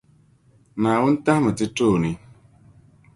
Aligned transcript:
Naawuni 0.81 1.17
tahimi 1.25 1.51
ti 1.57 1.65
tooni. 1.77 2.11